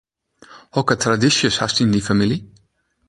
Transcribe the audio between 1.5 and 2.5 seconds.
hast yn dyn famylje?